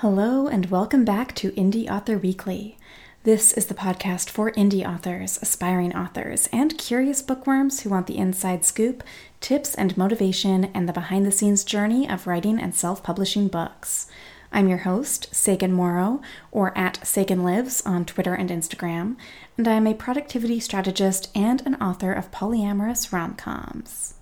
[0.00, 2.78] Hello, and welcome back to Indie Author Weekly.
[3.24, 8.16] This is the podcast for indie authors, aspiring authors, and curious bookworms who want the
[8.16, 9.02] inside scoop,
[9.42, 14.06] tips and motivation, and the behind the scenes journey of writing and self publishing books.
[14.50, 19.16] I'm your host, Sagan Morrow, or at Sagan Lives on Twitter and Instagram,
[19.58, 24.14] and I am a productivity strategist and an author of polyamorous rom coms.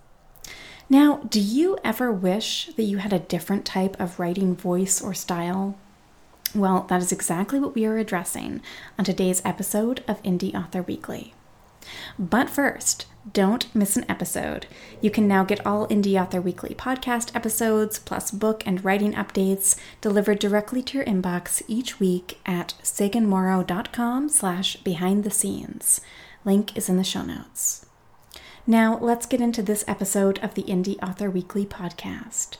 [0.90, 5.12] Now, do you ever wish that you had a different type of writing voice or
[5.12, 5.76] style?
[6.54, 8.62] Well, that is exactly what we are addressing
[8.98, 11.34] on today's episode of Indie Author Weekly.
[12.18, 14.66] But first, don't miss an episode.
[15.02, 19.76] You can now get all Indie Author Weekly podcast episodes, plus book and writing updates
[20.00, 26.00] delivered directly to your inbox each week at saganmorrow.com slash behind the scenes.
[26.46, 27.84] Link is in the show notes.
[28.70, 32.58] Now, let's get into this episode of the Indie Author Weekly podcast.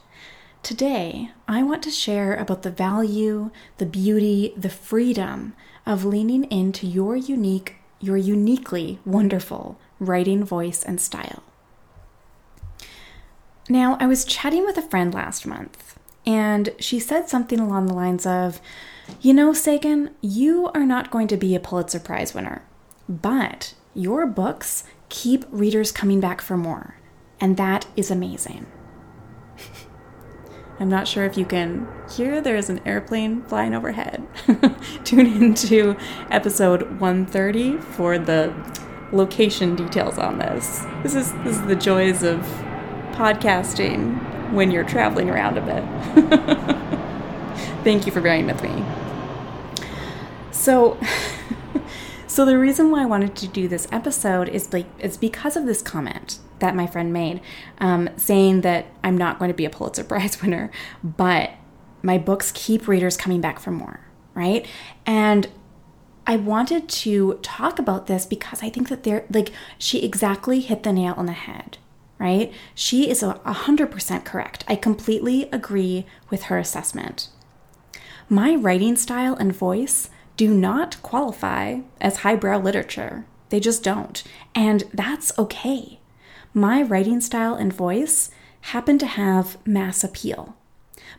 [0.62, 5.52] Today, I want to share about the value, the beauty, the freedom
[5.84, 11.42] of leaning into your unique, your uniquely wonderful writing voice and style.
[13.68, 17.92] Now, I was chatting with a friend last month, and she said something along the
[17.92, 18.62] lines of,
[19.20, 22.62] You know, Sagan, you are not going to be a Pulitzer Prize winner,
[23.10, 26.96] but your books keep readers coming back for more.
[27.40, 28.66] And that is amazing.
[30.80, 34.26] I'm not sure if you can hear there is an airplane flying overhead.
[35.04, 35.96] Tune into
[36.30, 38.52] episode 130 for the
[39.12, 40.84] location details on this.
[41.02, 42.40] This is this is the joys of
[43.12, 45.84] podcasting when you're traveling around a bit.
[47.84, 48.84] Thank you for bearing with me.
[50.52, 50.98] So
[52.38, 55.66] so the reason why I wanted to do this episode is like it's because of
[55.66, 57.40] this comment that my friend made,
[57.78, 60.70] um, saying that I'm not going to be a Pulitzer Prize winner,
[61.02, 61.50] but
[62.00, 64.64] my books keep readers coming back for more, right?
[65.04, 65.48] And
[66.28, 70.84] I wanted to talk about this because I think that they're like she exactly hit
[70.84, 71.78] the nail on the head,
[72.20, 72.52] right?
[72.72, 74.64] She is a hundred percent correct.
[74.68, 77.30] I completely agree with her assessment.
[78.28, 80.08] My writing style and voice
[80.38, 83.26] do not qualify as highbrow literature.
[83.50, 84.22] They just don't.
[84.54, 85.98] And that's okay.
[86.54, 88.30] My writing style and voice
[88.62, 90.56] happen to have mass appeal.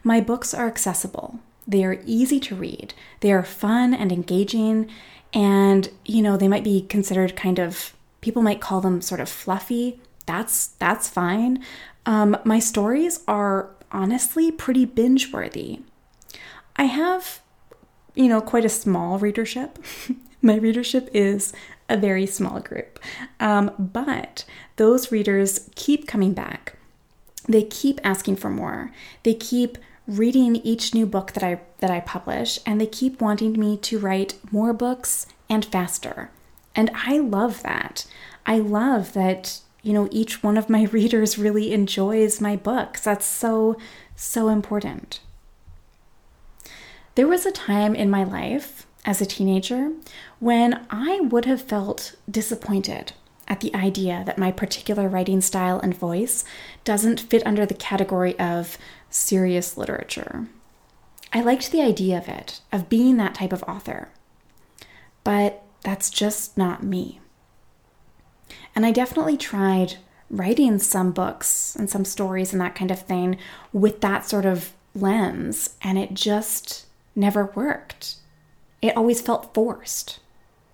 [0.04, 1.40] My books are accessible.
[1.68, 2.94] They are easy to read.
[3.20, 4.90] They are fun and engaging.
[5.34, 9.28] And, you know, they might be considered kind of, people might call them sort of
[9.30, 10.00] fluffy.
[10.28, 11.64] That's, that's fine.
[12.06, 15.82] Um, my stories are honestly pretty binge worthy.
[16.78, 17.42] I have
[18.16, 19.80] you know, quite a small readership.
[20.42, 21.54] My readership is
[21.90, 23.00] a very small group.
[23.40, 24.46] Um, but
[24.78, 26.76] those readers keep coming back.
[27.48, 28.92] They keep asking for more.
[29.24, 29.78] They keep
[30.08, 34.00] reading each new book that I that I publish and they keep wanting me to
[34.00, 36.32] write more books and faster.
[36.76, 38.06] And I love that.
[38.46, 43.02] I love that, you know, each one of my readers really enjoys my books.
[43.02, 43.78] That's so
[44.16, 45.20] so important.
[47.20, 49.92] There was a time in my life as a teenager
[50.40, 53.12] when I would have felt disappointed
[53.46, 56.46] at the idea that my particular writing style and voice
[56.86, 58.78] doesn't fit under the category of
[59.10, 60.48] serious literature.
[61.34, 64.08] I liked the idea of it, of being that type of author.
[65.26, 67.20] But that's just not me.
[68.74, 69.98] And I definitely tried
[70.30, 73.38] writing some books and some stories and that kind of thing
[73.74, 76.86] with that sort of lens, and it just
[77.20, 78.16] never worked.
[78.82, 80.20] It always felt forced.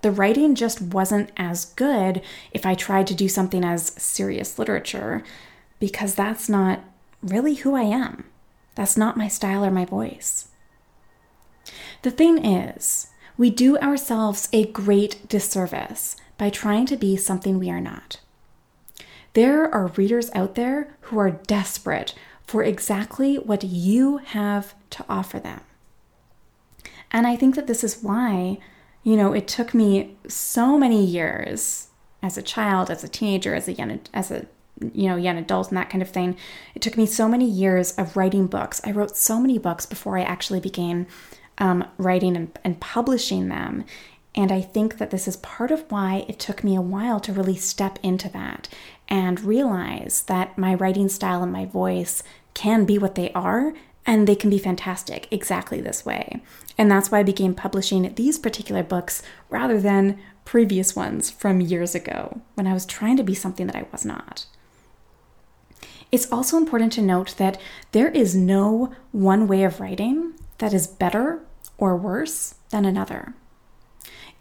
[0.01, 5.23] The writing just wasn't as good if I tried to do something as serious literature,
[5.79, 6.81] because that's not
[7.23, 8.25] really who I am.
[8.75, 10.49] That's not my style or my voice.
[12.03, 13.07] The thing is,
[13.37, 18.19] we do ourselves a great disservice by trying to be something we are not.
[19.33, 22.13] There are readers out there who are desperate
[22.45, 25.61] for exactly what you have to offer them.
[27.11, 28.57] And I think that this is why,
[29.03, 31.87] you know, it took me so many years
[32.21, 34.47] as a child, as a teenager, as a young as a
[34.93, 36.37] you know, young adult and that kind of thing.
[36.73, 38.81] It took me so many years of writing books.
[38.83, 41.07] I wrote so many books before I actually began
[41.57, 43.85] um, writing and, and publishing them.
[44.33, 47.31] And I think that this is part of why it took me a while to
[47.31, 48.67] really step into that
[49.07, 52.21] and realize that my writing style and my voice
[52.53, 53.73] can be what they are
[54.05, 56.41] and they can be fantastic exactly this way.
[56.77, 61.95] And that's why I began publishing these particular books rather than previous ones from years
[61.95, 64.45] ago when I was trying to be something that I was not.
[66.11, 67.59] It's also important to note that
[67.91, 71.41] there is no one way of writing that is better
[71.77, 73.33] or worse than another.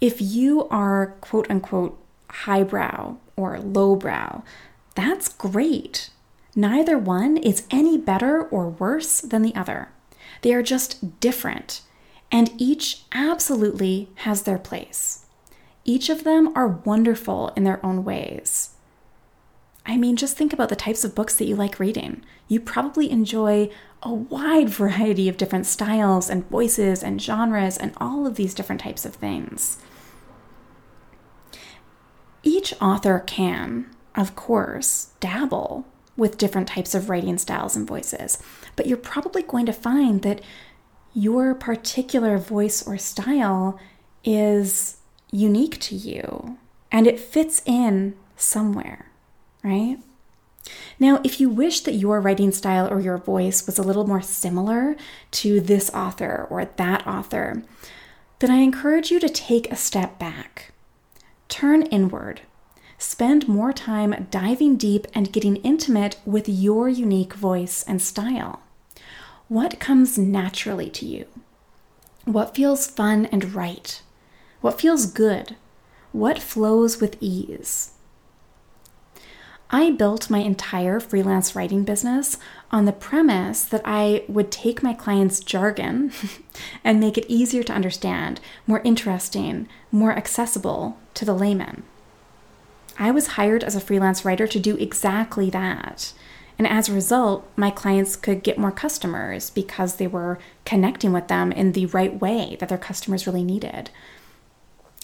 [0.00, 1.98] If you are quote unquote
[2.30, 4.42] highbrow or lowbrow,
[4.94, 6.10] that's great.
[6.56, 9.88] Neither one is any better or worse than the other.
[10.42, 11.80] They are just different,
[12.30, 15.26] and each absolutely has their place.
[15.84, 18.70] Each of them are wonderful in their own ways.
[19.86, 22.24] I mean, just think about the types of books that you like reading.
[22.48, 23.70] You probably enjoy
[24.02, 28.80] a wide variety of different styles and voices and genres and all of these different
[28.80, 29.78] types of things.
[32.42, 38.42] Each author can, of course, dabble with different types of writing styles and voices,
[38.76, 40.40] but you're probably going to find that
[41.12, 43.78] your particular voice or style
[44.24, 44.98] is
[45.30, 46.58] unique to you
[46.90, 49.10] and it fits in somewhere
[49.64, 49.98] right?
[51.00, 54.22] Now, if you wish that your writing style or your voice was a little more
[54.22, 54.96] similar
[55.32, 57.62] to this author or that author,
[58.38, 60.72] then I encourage you to take a step back.
[61.48, 62.42] Turn inward.
[62.98, 68.60] Spend more time diving deep and getting intimate with your unique voice and style.
[69.48, 71.26] What comes naturally to you?
[72.24, 74.00] What feels fun and right?
[74.60, 75.56] What feels good?
[76.12, 77.90] What flows with ease?
[79.70, 82.38] I built my entire freelance writing business
[82.70, 86.12] on the premise that I would take my clients' jargon
[86.84, 91.82] and make it easier to understand, more interesting, more accessible to the layman.
[92.98, 96.12] I was hired as a freelance writer to do exactly that.
[96.58, 101.28] And as a result, my clients could get more customers because they were connecting with
[101.28, 103.90] them in the right way that their customers really needed.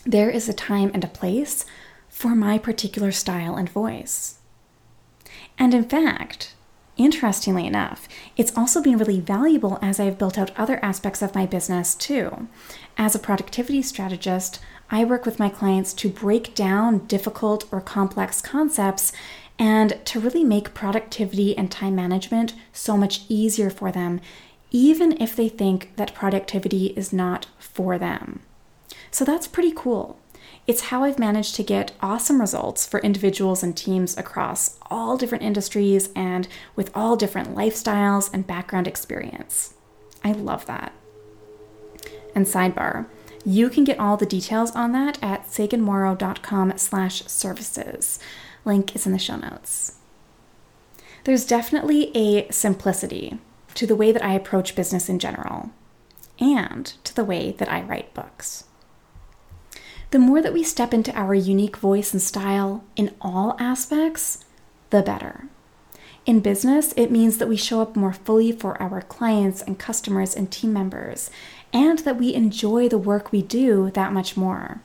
[0.05, 1.65] There is a time and a place
[2.09, 4.39] for my particular style and voice.
[5.59, 6.55] And in fact,
[7.01, 8.07] interestingly enough,
[8.37, 12.47] it's also been really valuable as I've built out other aspects of my business too.
[12.99, 14.61] As a productivity strategist,
[14.91, 19.13] I work with my clients to break down difficult or complex concepts
[19.59, 24.21] and to really make productivity and time management so much easier for them,
[24.71, 28.41] even if they think that productivity is not for them.
[29.11, 30.19] So that's pretty cool.
[30.67, 35.43] It's how I've managed to get awesome results for individuals and teams across all different
[35.43, 39.75] industries and with all different lifestyles and background experience.
[40.23, 40.93] I love that.
[42.35, 43.07] And sidebar,
[43.45, 48.19] you can get all the details on that at saganmorrow.com slash services.
[48.65, 49.97] Link is in the show notes.
[51.25, 53.39] There's definitely a simplicity
[53.75, 55.71] to the way that I approach business in general
[56.39, 58.65] and to the way that I write books
[60.11, 64.45] the more that we step into our unique voice and style in all aspects,
[64.91, 65.45] the better.
[66.27, 70.35] In business, it means that we show up more fully for our clients and customers
[70.35, 71.31] and team members,
[71.73, 74.81] and that we enjoy the work we do that much more.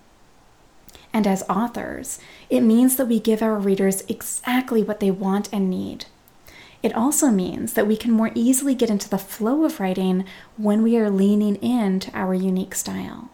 [1.12, 2.19] And as authors,
[2.50, 6.06] it means that we give our readers exactly what they want and need.
[6.83, 10.25] It also means that we can more easily get into the flow of writing
[10.56, 13.30] when we are leaning into our unique style.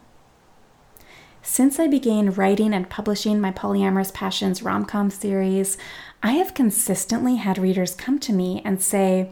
[1.44, 5.76] Since I began writing and publishing my Polyamorous Passions rom com series,
[6.22, 9.32] I have consistently had readers come to me and say,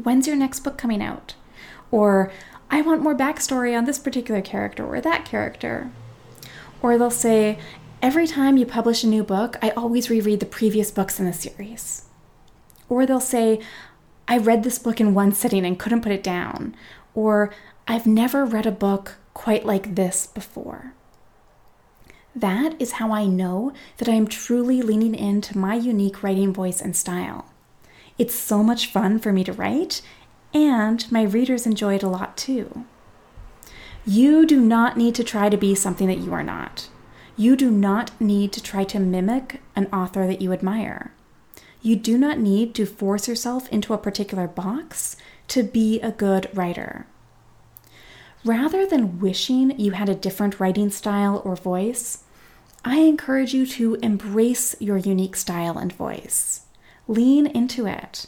[0.00, 1.34] When's your next book coming out?
[1.90, 2.30] Or,
[2.70, 5.90] I want more backstory on this particular character or that character.
[6.80, 7.58] Or they'll say,
[8.00, 11.32] Every time you publish a new book, I always reread the previous books in the
[11.32, 12.04] series.
[12.88, 13.60] Or they'll say,
[14.28, 16.76] I read this book in one sitting and couldn't put it down.
[17.12, 17.52] Or,
[17.88, 20.94] I've never read a book quite like this before.
[22.36, 26.80] That is how I know that I am truly leaning into my unique writing voice
[26.80, 27.46] and style.
[28.18, 30.02] It's so much fun for me to write,
[30.52, 32.84] and my readers enjoy it a lot too.
[34.04, 36.88] You do not need to try to be something that you are not.
[37.36, 41.12] You do not need to try to mimic an author that you admire.
[41.82, 45.16] You do not need to force yourself into a particular box
[45.48, 47.06] to be a good writer.
[48.44, 52.24] Rather than wishing you had a different writing style or voice,
[52.84, 56.66] I encourage you to embrace your unique style and voice.
[57.08, 58.26] Lean into it.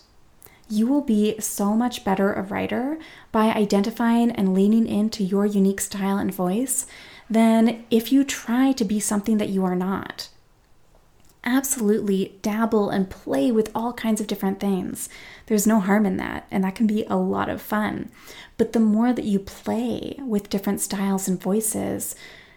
[0.70, 2.99] You will be so much better a writer
[3.30, 6.87] by identifying and leaning into your unique style and voice
[7.28, 10.30] than if you try to be something that you are not.
[11.46, 15.08] Absolutely dabble and play with all kinds of different things.
[15.46, 18.10] There's no harm in that, and that can be a lot of fun.
[18.58, 22.16] But the more that you play with different styles and voices,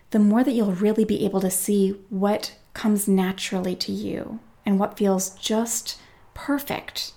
[0.10, 4.80] the more that you'll really be able to see what comes naturally to you and
[4.80, 6.00] what feels just
[6.34, 7.14] perfect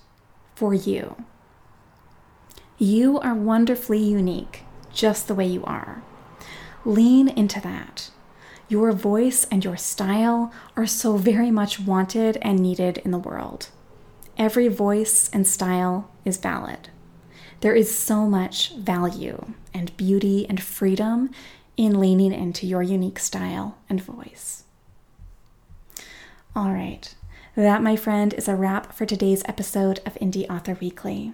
[0.53, 1.25] for you.
[2.77, 4.61] You are wonderfully unique
[4.93, 6.03] just the way you are.
[6.85, 8.11] Lean into that.
[8.69, 13.69] Your voice and your style are so very much wanted and needed in the world.
[14.37, 16.89] Every voice and style is valid.
[17.61, 21.29] There is so much value and beauty and freedom
[21.77, 24.63] in leaning into your unique style and voice.
[26.55, 27.13] All right,
[27.55, 31.33] that, my friend, is a wrap for today's episode of Indie Author Weekly.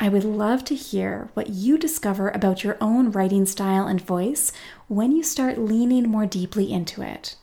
[0.00, 4.52] I would love to hear what you discover about your own writing style and voice
[4.88, 7.36] when you start leaning more deeply into it.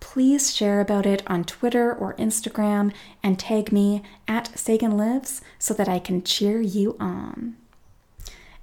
[0.00, 5.74] Please share about it on Twitter or Instagram and tag me at Sagan Lives so
[5.74, 7.56] that I can cheer you on.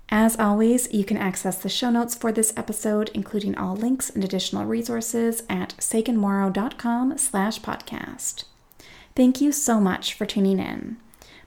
[0.10, 4.24] As always, you can access the show notes for this episode, including all links and
[4.24, 8.46] additional resources at saganmorrow.com slash podcast.
[9.15, 10.98] Thank you so much for tuning in.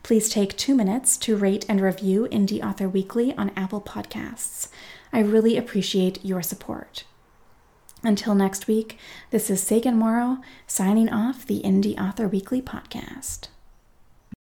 [0.02, 4.68] Please take two minutes to rate and review Indie Author Weekly on Apple Podcasts.
[5.12, 7.04] I really appreciate your support.
[8.02, 8.96] Until next week,
[9.30, 13.48] this is Sagan Morrow signing off the Indie Author Weekly podcast.